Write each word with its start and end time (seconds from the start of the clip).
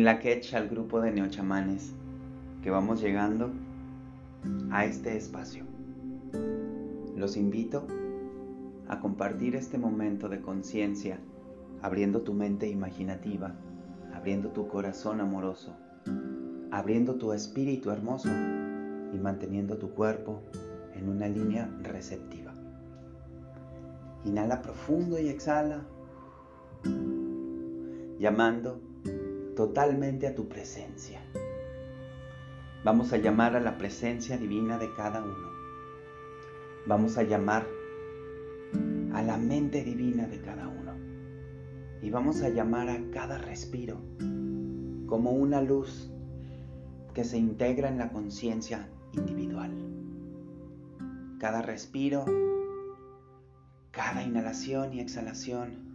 Inlakech 0.00 0.54
al 0.54 0.66
grupo 0.66 1.02
de 1.02 1.12
neochamanes 1.12 1.92
que 2.62 2.70
vamos 2.70 3.02
llegando 3.02 3.50
a 4.70 4.86
este 4.86 5.14
espacio. 5.14 5.64
Los 7.16 7.36
invito 7.36 7.86
a 8.88 8.98
compartir 8.98 9.56
este 9.56 9.76
momento 9.76 10.30
de 10.30 10.40
conciencia, 10.40 11.18
abriendo 11.82 12.22
tu 12.22 12.32
mente 12.32 12.66
imaginativa, 12.66 13.54
abriendo 14.14 14.48
tu 14.48 14.68
corazón 14.68 15.20
amoroso, 15.20 15.76
abriendo 16.70 17.16
tu 17.16 17.34
espíritu 17.34 17.90
hermoso 17.90 18.30
y 19.12 19.18
manteniendo 19.18 19.76
tu 19.76 19.90
cuerpo 19.90 20.40
en 20.94 21.10
una 21.10 21.28
línea 21.28 21.68
receptiva. 21.82 22.54
Inhala 24.24 24.62
profundo 24.62 25.18
y 25.18 25.28
exhala, 25.28 25.82
llamando 28.18 28.80
totalmente 29.60 30.26
a 30.26 30.34
tu 30.34 30.48
presencia. 30.48 31.20
Vamos 32.82 33.12
a 33.12 33.18
llamar 33.18 33.56
a 33.56 33.60
la 33.60 33.76
presencia 33.76 34.38
divina 34.38 34.78
de 34.78 34.88
cada 34.94 35.22
uno. 35.22 35.50
Vamos 36.86 37.18
a 37.18 37.24
llamar 37.24 37.66
a 39.12 39.20
la 39.20 39.36
mente 39.36 39.84
divina 39.84 40.26
de 40.26 40.40
cada 40.40 40.66
uno. 40.66 40.94
Y 42.00 42.08
vamos 42.08 42.40
a 42.40 42.48
llamar 42.48 42.88
a 42.88 43.02
cada 43.10 43.36
respiro 43.36 43.98
como 45.06 45.32
una 45.32 45.60
luz 45.60 46.10
que 47.12 47.24
se 47.24 47.36
integra 47.36 47.90
en 47.90 47.98
la 47.98 48.10
conciencia 48.12 48.88
individual. 49.12 49.72
Cada 51.38 51.60
respiro, 51.60 52.24
cada 53.90 54.22
inhalación 54.22 54.94
y 54.94 55.00
exhalación 55.00 55.90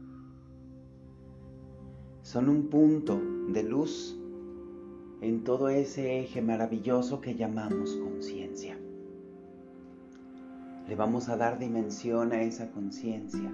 son 2.21 2.49
un 2.49 2.69
punto 2.69 3.34
de 3.47 3.63
luz 3.63 4.17
en 5.21 5.43
todo 5.43 5.69
ese 5.69 6.19
eje 6.19 6.41
maravilloso 6.41 7.21
que 7.21 7.35
llamamos 7.35 7.95
conciencia. 7.95 8.77
Le 10.87 10.95
vamos 10.95 11.29
a 11.29 11.37
dar 11.37 11.57
dimensión 11.57 12.31
a 12.31 12.41
esa 12.41 12.71
conciencia. 12.71 13.51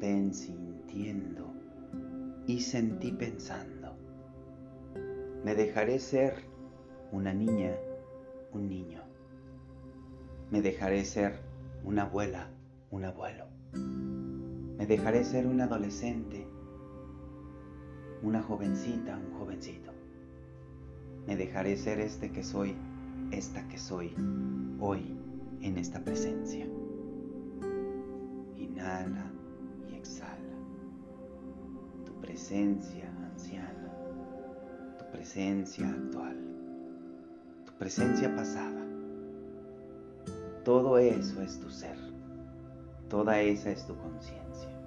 Ven 0.00 0.34
sintiendo 0.34 1.52
y 2.46 2.60
sentí 2.60 3.12
pensando. 3.12 3.94
Me 5.44 5.54
dejaré 5.54 5.98
ser 5.98 6.34
una 7.12 7.32
niña, 7.32 7.76
un 8.52 8.68
niño. 8.68 9.02
Me 10.50 10.62
dejaré 10.62 11.04
ser 11.04 11.38
una 11.84 12.02
abuela, 12.02 12.50
un 12.90 13.04
abuelo. 13.04 13.46
Me 13.72 14.86
dejaré 14.86 15.24
ser 15.24 15.46
un 15.46 15.60
adolescente, 15.60 16.46
una 18.22 18.42
jovencita, 18.42 19.16
un 19.16 19.38
jovencito. 19.38 19.92
Me 21.26 21.36
dejaré 21.36 21.76
ser 21.76 22.00
este 22.00 22.30
que 22.30 22.42
soy, 22.42 22.74
esta 23.30 23.66
que 23.68 23.78
soy, 23.78 24.14
hoy 24.80 25.16
en 25.62 25.78
esta 25.78 26.00
presencia. 26.00 26.66
Inhala 28.56 29.30
y 29.88 29.94
exhala. 29.94 30.36
Tu 32.04 32.12
presencia 32.20 33.10
anciana, 33.32 33.92
tu 34.98 35.10
presencia 35.12 35.88
actual, 35.88 36.36
tu 37.66 37.72
presencia 37.78 38.34
pasada. 38.34 38.86
Todo 40.64 40.98
eso 40.98 41.40
es 41.42 41.58
tu 41.58 41.70
ser. 41.70 41.96
Toda 43.08 43.40
esa 43.40 43.70
es 43.70 43.86
tu 43.86 43.96
conciencia. 43.96 44.79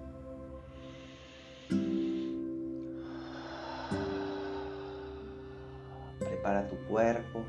Prepara 6.43 6.67
tu 6.67 6.75
cuerpo, 6.89 7.45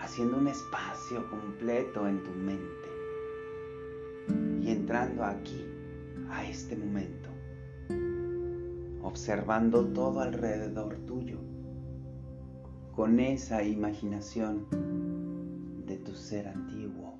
haciendo 0.00 0.38
un 0.38 0.48
espacio 0.48 1.28
completo 1.28 2.08
en 2.08 2.22
tu 2.22 2.30
mente 2.30 2.88
y 4.62 4.70
entrando 4.70 5.22
aquí, 5.22 5.62
a 6.30 6.48
este 6.48 6.74
momento, 6.74 7.28
observando 9.02 9.84
todo 9.88 10.20
alrededor 10.20 10.96
tuyo 11.06 11.36
con 12.96 13.20
esa 13.20 13.62
imaginación 13.62 14.64
de 15.84 15.98
tu 15.98 16.14
ser 16.14 16.48
antiguo, 16.48 17.18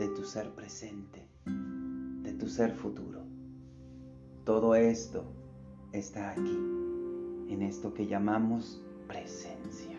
de 0.00 0.08
tu 0.14 0.22
ser 0.22 0.50
presente, 0.50 1.26
de 1.46 2.34
tu 2.34 2.46
ser 2.46 2.72
futuro. 2.72 3.22
Todo 4.44 4.74
esto 4.74 5.24
está 5.92 6.32
aquí, 6.32 6.81
en 7.52 7.62
esto 7.62 7.92
que 7.94 8.06
llamamos 8.06 8.82
presencia. 9.06 9.98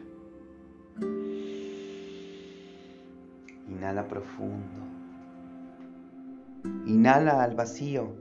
Inhala 3.70 4.08
profundo. 4.08 4.84
Inhala 6.86 7.44
al 7.44 7.56
vacío. 7.56 8.14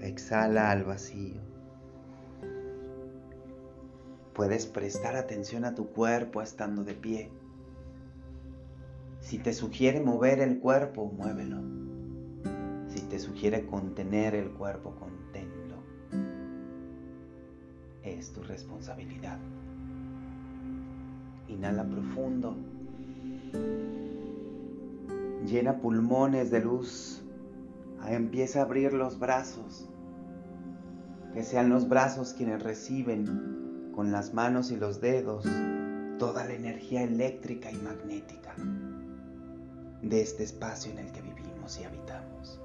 Exhala 0.00 0.70
al 0.70 0.84
vacío. 0.84 1.40
Puedes 4.34 4.66
prestar 4.66 5.16
atención 5.16 5.64
a 5.64 5.74
tu 5.74 5.88
cuerpo 5.90 6.42
estando 6.42 6.84
de 6.84 6.94
pie. 6.94 7.30
Si 9.20 9.38
te 9.38 9.52
sugiere 9.52 10.00
mover 10.00 10.40
el 10.40 10.58
cuerpo, 10.58 11.06
muévelo. 11.06 11.62
Si 12.88 13.00
te 13.02 13.18
sugiere 13.18 13.64
contener 13.64 14.34
el 14.34 14.50
cuerpo, 14.50 14.94
conténlo. 14.96 15.43
Es 18.18 18.32
tu 18.32 18.42
responsabilidad. 18.42 19.38
Inhala 21.48 21.84
profundo. 21.84 22.56
Llena 25.46 25.78
pulmones 25.78 26.50
de 26.50 26.60
luz. 26.60 27.22
Empieza 28.06 28.60
a 28.60 28.62
abrir 28.62 28.92
los 28.92 29.18
brazos. 29.18 29.88
Que 31.32 31.42
sean 31.42 31.68
los 31.68 31.88
brazos 31.88 32.34
quienes 32.34 32.62
reciben 32.62 33.90
con 33.94 34.12
las 34.12 34.32
manos 34.32 34.70
y 34.70 34.76
los 34.76 35.00
dedos 35.00 35.44
toda 36.18 36.44
la 36.44 36.54
energía 36.54 37.02
eléctrica 37.02 37.72
y 37.72 37.76
magnética 37.76 38.54
de 40.02 40.20
este 40.20 40.44
espacio 40.44 40.92
en 40.92 40.98
el 40.98 41.12
que 41.12 41.22
vivimos 41.22 41.80
y 41.80 41.84
habitamos. 41.84 42.60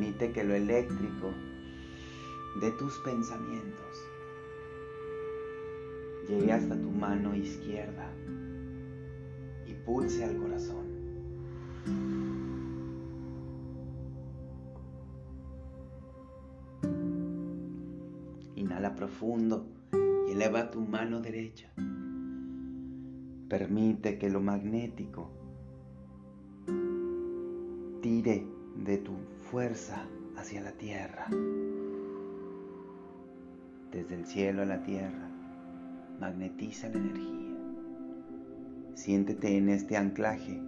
Permite 0.00 0.32
que 0.32 0.44
lo 0.44 0.54
eléctrico 0.54 1.30
de 2.58 2.70
tus 2.78 2.98
pensamientos 3.00 4.02
llegue 6.26 6.50
hasta 6.52 6.74
tu 6.74 6.90
mano 6.90 7.34
izquierda 7.34 8.10
y 9.66 9.74
pulse 9.84 10.24
al 10.24 10.38
corazón. 10.38 10.86
Inhala 18.54 18.94
profundo 18.94 19.66
y 20.26 20.32
eleva 20.32 20.70
tu 20.70 20.80
mano 20.80 21.20
derecha. 21.20 21.70
Permite 23.50 24.18
que 24.18 24.30
lo 24.30 24.40
magnético 24.40 25.30
tire 28.00 28.59
de 28.76 28.98
tu 28.98 29.12
fuerza 29.50 30.06
hacia 30.36 30.60
la 30.60 30.72
tierra 30.72 31.26
desde 33.92 34.14
el 34.14 34.26
cielo 34.26 34.62
a 34.62 34.66
la 34.66 34.82
tierra, 34.82 35.28
magnetiza 36.20 36.88
la 36.88 36.98
energía. 36.98 37.56
Siéntete 38.94 39.56
en 39.56 39.68
este 39.68 39.96
anclaje 39.96 40.60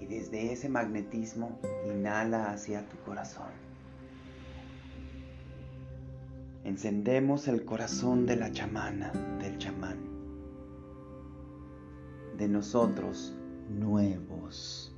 y 0.00 0.06
desde 0.06 0.52
ese 0.52 0.68
magnetismo 0.68 1.58
inhala 1.86 2.50
hacia 2.50 2.88
tu 2.88 2.96
corazón. 2.98 3.52
Encendemos 6.64 7.48
el 7.48 7.64
corazón 7.64 8.26
de 8.26 8.36
la 8.36 8.52
chamana, 8.52 9.12
del 9.40 9.56
chamán, 9.58 9.98
de 12.36 12.48
nosotros 12.48 13.36
nuevos 13.78 14.92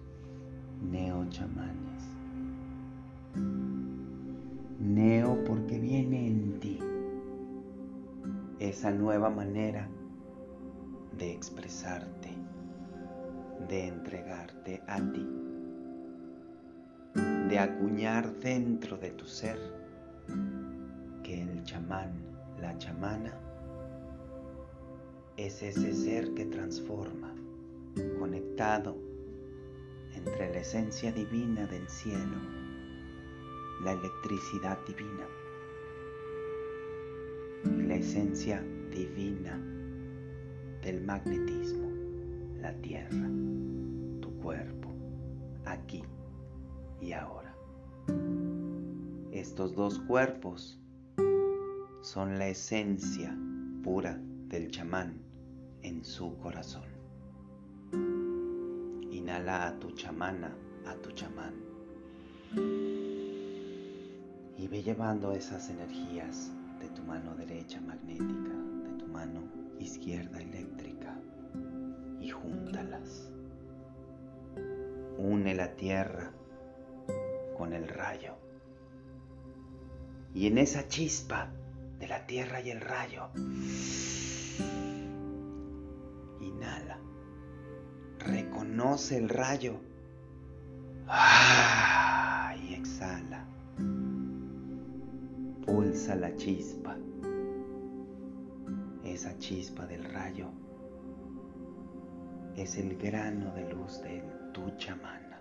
neochamanes. 0.90 2.02
Neo 4.80 5.44
porque 5.44 5.78
viene 5.78 6.26
en 6.26 6.60
ti 6.60 6.78
esa 8.58 8.90
nueva 8.90 9.30
manera 9.30 9.88
de 11.18 11.32
expresarte, 11.32 12.30
de 13.68 13.88
entregarte 13.88 14.82
a 14.86 15.00
ti, 15.12 15.28
de 17.48 17.58
acuñar 17.58 18.32
dentro 18.40 18.96
de 18.96 19.10
tu 19.10 19.26
ser 19.26 19.58
que 21.22 21.42
el 21.42 21.62
chamán, 21.64 22.12
la 22.60 22.76
chamana, 22.78 23.32
es 25.36 25.62
ese 25.62 25.92
ser 25.94 26.34
que 26.34 26.44
transforma, 26.46 27.31
conectado 28.18 28.96
entre 30.14 30.50
la 30.50 30.58
esencia 30.58 31.12
divina 31.12 31.66
del 31.66 31.88
cielo, 31.88 32.36
la 33.82 33.92
electricidad 33.92 34.78
divina 34.86 35.26
y 37.64 37.82
la 37.82 37.94
esencia 37.96 38.62
divina 38.90 39.60
del 40.82 41.02
magnetismo, 41.02 41.90
la 42.60 42.72
tierra, 42.80 43.28
tu 44.20 44.32
cuerpo, 44.42 44.88
aquí 45.64 46.02
y 47.00 47.12
ahora. 47.12 47.54
Estos 49.32 49.74
dos 49.74 49.98
cuerpos 50.00 50.78
son 52.02 52.38
la 52.38 52.48
esencia 52.48 53.36
pura 53.82 54.20
del 54.48 54.70
chamán 54.70 55.20
en 55.82 56.04
su 56.04 56.36
corazón. 56.38 56.91
Inhala 59.22 59.68
a 59.68 59.78
tu 59.78 59.92
chamana, 59.92 60.50
a 60.84 60.96
tu 60.96 61.12
chamán. 61.12 61.54
Y 64.58 64.66
ve 64.66 64.82
llevando 64.82 65.30
esas 65.30 65.70
energías 65.70 66.50
de 66.80 66.88
tu 66.88 67.04
mano 67.04 67.36
derecha 67.36 67.80
magnética, 67.80 68.52
de 68.84 68.98
tu 68.98 69.06
mano 69.06 69.42
izquierda 69.78 70.42
eléctrica 70.42 71.16
y 72.20 72.30
júntalas. 72.30 73.30
Une 75.18 75.54
la 75.54 75.76
tierra 75.76 76.32
con 77.56 77.72
el 77.74 77.86
rayo. 77.86 78.34
Y 80.34 80.48
en 80.48 80.58
esa 80.58 80.88
chispa 80.88 81.52
de 82.00 82.08
la 82.08 82.26
tierra 82.26 82.60
y 82.60 82.70
el 82.70 82.80
rayo, 82.80 83.28
inhala, 86.40 86.98
reconoce 88.22 89.18
el 89.18 89.28
rayo 89.28 89.80
y 92.68 92.74
exhala, 92.74 93.44
pulsa 95.66 96.14
la 96.14 96.34
chispa, 96.36 96.96
esa 99.04 99.36
chispa 99.38 99.86
del 99.86 100.04
rayo 100.04 100.48
es 102.56 102.76
el 102.76 102.96
grano 102.96 103.52
de 103.54 103.72
luz 103.72 104.02
de 104.02 104.22
tu 104.52 104.70
chamana, 104.76 105.38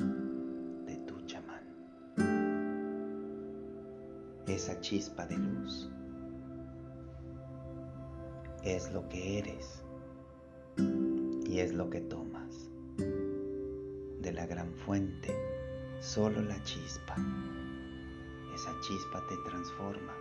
de 0.86 0.96
tu 1.06 1.22
chamán. 1.26 1.62
Esa 4.48 4.80
chispa 4.80 5.26
de 5.28 5.38
luz 5.38 5.90
es 8.64 8.92
lo 8.92 9.08
que 9.10 9.40
eres 9.40 9.84
y 11.46 11.60
es 11.60 11.74
lo 11.74 11.90
que 11.90 12.02
tomas. 12.02 12.31
La 14.42 14.48
gran 14.48 14.74
fuente, 14.74 15.36
solo 16.00 16.42
la 16.42 16.60
chispa. 16.64 17.16
Esa 18.56 18.72
chispa 18.82 19.24
te 19.30 19.36
transforma 19.48 20.14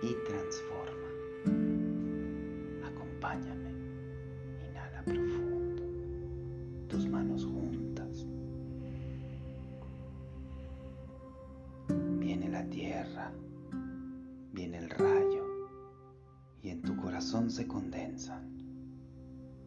y 0.00 0.14
transforma. 0.26 1.08
Acompáñame. 2.88 3.72
Inhala 4.66 5.02
profundo. 5.04 5.82
Tus 6.88 7.06
manos 7.10 7.44
juntas. 7.44 8.24
Viene 12.18 12.48
la 12.48 12.64
tierra. 12.70 13.32
Viene 14.54 14.78
el 14.78 14.88
rayo. 14.88 15.44
Y 16.62 16.70
en 16.70 16.80
tu 16.80 16.96
corazón 16.96 17.50
se 17.50 17.68
condensan. 17.68 18.48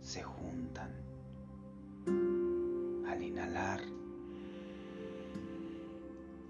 Se 0.02 0.24
juntan. 0.24 1.13
Al 3.24 3.30
inhalar, 3.30 3.80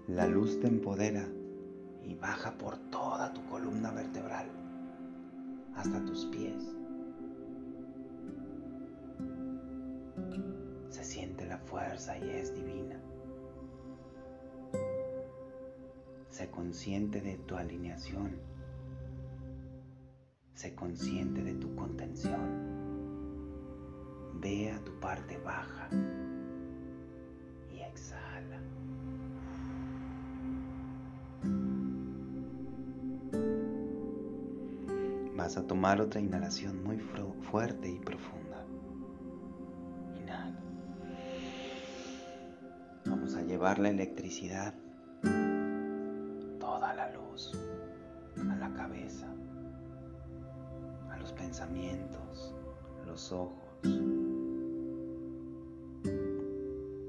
la 0.08 0.26
luz 0.26 0.58
te 0.58 0.66
empodera 0.66 1.24
y 2.02 2.16
baja 2.16 2.58
por 2.58 2.76
toda 2.90 3.32
tu 3.32 3.44
columna 3.46 3.92
vertebral 3.92 4.50
hasta 5.76 6.04
tus 6.04 6.26
pies. 6.26 6.74
Se 10.88 11.04
siente 11.04 11.46
la 11.46 11.58
fuerza 11.58 12.18
y 12.18 12.28
es 12.28 12.52
divina. 12.52 13.00
Se 16.30 16.50
consciente 16.50 17.20
de 17.20 17.38
tu 17.38 17.54
alineación. 17.54 18.32
Se 20.54 20.74
consciente 20.74 21.40
de 21.40 21.54
tu 21.54 21.72
contención. 21.76 22.74
Ve 24.40 24.72
a 24.72 24.84
tu 24.84 24.98
parte 24.98 25.38
baja 25.38 25.88
Vas 35.44 35.58
a 35.58 35.66
tomar 35.66 36.00
otra 36.00 36.22
inhalación 36.22 36.82
muy 36.82 36.98
fuerte 37.42 37.86
y 37.86 37.98
profunda. 37.98 38.64
Inhala. 40.18 40.58
Vamos 43.04 43.34
a 43.34 43.42
llevar 43.42 43.78
la 43.78 43.90
electricidad, 43.90 44.72
toda 46.58 46.94
la 46.94 47.12
luz, 47.12 47.52
a 48.38 48.56
la 48.56 48.72
cabeza, 48.72 49.26
a 51.10 51.18
los 51.18 51.30
pensamientos, 51.34 52.54
los 53.04 53.30
ojos, 53.30 53.68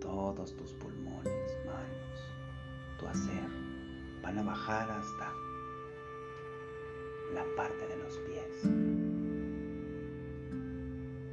todos 0.01 0.57
tus 0.57 0.73
pulmones, 0.73 1.57
manos, 1.65 2.99
tu 2.99 3.07
hacer, 3.07 3.47
van 4.21 4.39
a 4.39 4.43
bajar 4.43 4.91
hasta 4.91 5.31
la 7.33 7.45
parte 7.55 7.87
de 7.87 7.97
los 7.97 8.17
pies. 8.19 8.63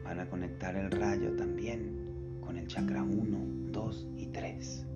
Van 0.05 0.21
a 0.21 0.29
conectar 0.29 0.77
el 0.77 0.91
rayo 0.91 1.35
también 1.37 2.39
con 2.41 2.57
el 2.57 2.67
chakra 2.67 3.03
1, 3.03 3.71
2 3.73 4.07
y 4.17 4.27
3. 4.27 4.87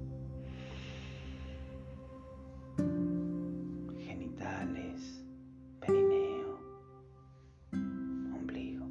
Genitales, 3.98 5.24
perineo, 5.80 6.58
ombligo. 8.34 8.86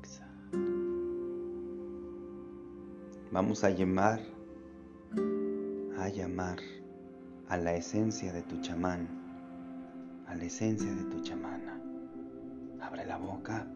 Exhalo. 0.00 0.58
Vamos 3.30 3.64
a 3.64 3.70
llamar, 3.70 4.20
a 5.98 6.08
llamar 6.08 6.58
a 7.48 7.56
la 7.56 7.74
esencia 7.74 8.32
de 8.32 8.42
tu 8.42 8.60
chamán, 8.60 9.06
a 10.26 10.34
la 10.34 10.44
esencia 10.44 10.92
de 10.92 11.04
tu 11.04 11.22
chamana. 11.22 11.80
Abre 12.80 13.06
la 13.06 13.16
boca. 13.16 13.66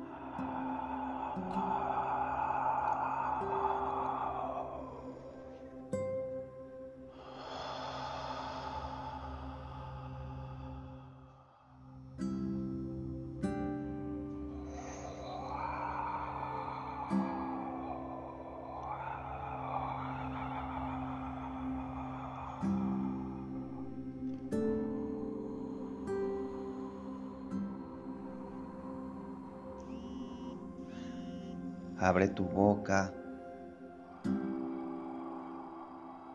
Abre 32.01 32.29
tu 32.29 32.45
boca 32.45 33.13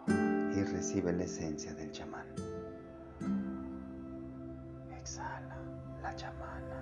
y 0.07 0.63
recibe 0.63 1.11
la 1.11 1.23
esencia 1.23 1.73
del 1.73 1.91
chamán. 1.91 2.27
Exhala 4.95 5.57
la 6.03 6.15
chamana, 6.15 6.74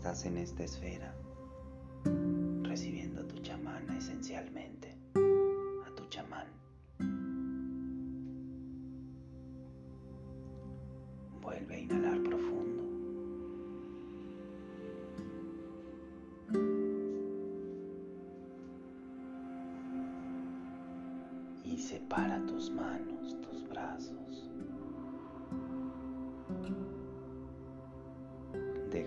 estás 0.00 0.24
en 0.24 0.38
esta 0.38 0.64
esfera, 0.64 1.14
recibiendo 2.62 3.20
a 3.20 3.28
tu 3.28 3.38
chamana 3.40 3.98
esencialmente, 3.98 4.96
a 5.14 5.94
tu 5.94 6.08
chamán. 6.08 6.46
Vuelve 11.42 11.74
a 11.74 11.78
inhalar 11.78 12.22
profundo. 12.22 12.82
Y 21.62 21.76
separa 21.76 22.42
tus 22.46 22.70
manos, 22.70 23.38
tus 23.42 23.68
brazos. 23.68 24.48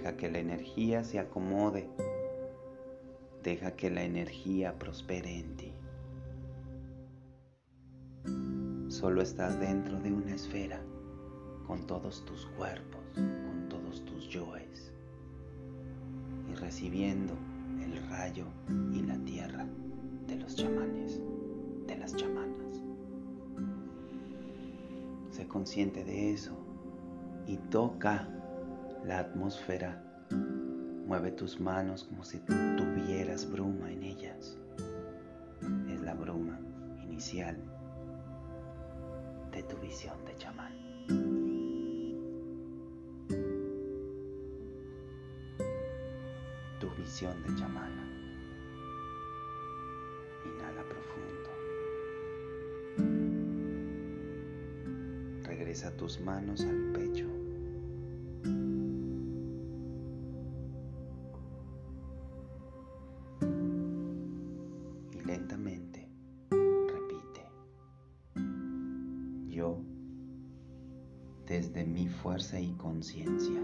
Deja 0.04 0.18
que 0.18 0.30
la 0.30 0.40
energía 0.40 1.06
se 1.06 1.18
acomode. 1.18 1.88
Deja 3.42 3.72
que 3.72 3.90
la 3.90 4.04
energía 4.04 4.78
prospere 4.78 5.40
en 5.40 5.56
ti. 5.56 5.72
Solo 8.90 9.22
estás 9.22 9.58
dentro 9.62 10.02
de 10.02 10.12
una 10.12 10.36
esfera 10.36 10.82
con 11.66 11.88
todos 11.88 12.26
tus 12.26 12.48
cuerpos, 12.48 13.00
con 13.16 13.70
todos 13.70 14.04
tus 14.04 14.28
yoes 14.28 14.92
y 16.52 16.56
recibiendo 16.56 17.36
el 17.82 18.06
rayo 18.10 18.48
y 18.92 19.04
la 19.04 19.18
tierra 19.20 19.66
de 20.28 20.36
los 20.36 20.54
chamanes, 20.58 21.22
de 21.88 21.98
las 21.98 22.14
chamanas. 22.14 22.84
Sé 25.32 25.48
consciente 25.48 26.04
de 26.04 26.34
eso 26.34 26.58
y 27.48 27.56
toca 27.56 28.28
la 29.06 29.20
atmósfera. 29.20 30.02
Mueve 31.06 31.32
tus 31.32 31.60
manos 31.60 32.06
como 32.06 32.24
si 32.24 32.40
tuvieras 32.40 33.50
bruma 33.52 33.92
en 33.92 34.04
ellas. 34.04 34.58
Es 35.90 36.02
la 36.02 36.14
bruma 36.14 36.60
inicial 37.04 37.58
de 39.52 39.64
tu 39.64 39.78
visión 39.78 40.18
de 40.26 40.36
chamán. 40.38 40.74
Tu 46.80 46.90
visión 46.98 47.44
de 47.44 47.56
chamana. 47.56 48.10
Inhala 50.46 50.84
profundo. 50.84 51.50
Regresa 55.44 55.92
tus 55.98 56.20
manos 56.22 56.62
al 56.62 56.92
pecho. 56.94 57.33
Desde 71.54 71.86
mi 71.86 72.08
fuerza 72.08 72.60
y 72.60 72.72
conciencia, 72.74 73.62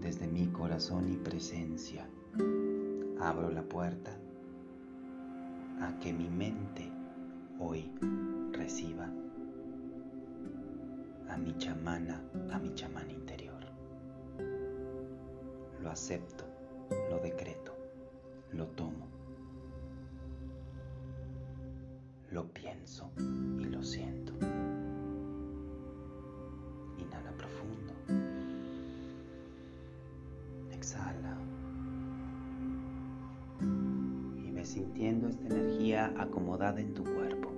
desde 0.00 0.26
mi 0.26 0.48
corazón 0.48 1.12
y 1.12 1.16
presencia, 1.16 2.08
abro 3.20 3.50
la 3.50 3.62
puerta 3.62 4.18
a 5.80 5.96
que 6.00 6.12
mi 6.12 6.28
mente 6.28 6.90
hoy 7.60 7.88
reciba 8.52 9.08
a 11.28 11.36
mi 11.36 11.56
chamana, 11.58 12.20
a 12.50 12.58
mi 12.58 12.74
chamán 12.74 13.08
interior. 13.08 13.64
Lo 15.80 15.88
acepto, 15.88 16.44
lo 17.10 17.20
decreto, 17.20 17.76
lo 18.50 18.66
tomo, 18.66 19.06
lo 22.32 22.48
pienso 22.52 23.12
y 23.18 23.64
lo 23.64 23.82
siento. 23.82 24.32
sintiendo 34.64 35.28
esta 35.28 35.46
energía 35.46 36.14
acomodada 36.16 36.80
en 36.80 36.94
tu 36.94 37.04
cuerpo. 37.04 37.50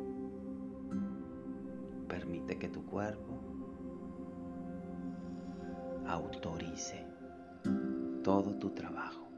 Permite 2.08 2.58
que 2.58 2.68
tu 2.68 2.84
cuerpo 2.84 3.38
autorice 6.06 7.06
todo 8.22 8.54
tu 8.56 8.70
trabajo, 8.70 9.28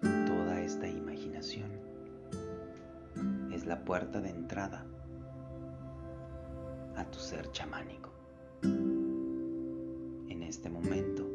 toda 0.00 0.60
esta 0.60 0.86
imaginación. 0.86 1.93
La 3.64 3.82
puerta 3.82 4.20
de 4.20 4.28
entrada 4.28 4.84
a 6.96 7.04
tu 7.10 7.18
ser 7.18 7.50
chamánico. 7.50 8.10
En 8.62 10.42
este 10.42 10.68
momento 10.68 11.26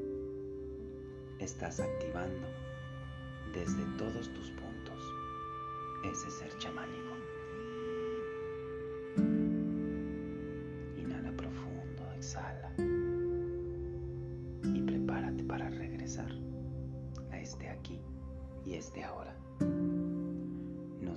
estás 1.40 1.80
activando 1.80 2.48
desde 3.52 3.84
todos 3.98 4.32
tus 4.32 4.52
puntos 4.52 5.04
ese 6.06 6.30
ser 6.30 6.56
chamánico. 6.60 7.16
Inhala 10.98 11.32
profundo, 11.36 12.12
exhala 12.16 12.72
y 14.64 14.82
prepárate 14.84 15.44
para 15.46 15.68
regresar 15.72 16.32
a 17.32 17.40
este 17.40 17.70
aquí 17.70 18.00
y 18.66 18.76
este 18.76 19.04
ahora. 19.04 19.39